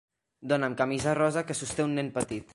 [0.53, 2.49] Dona amb camisa rosa que sosté un nen petit.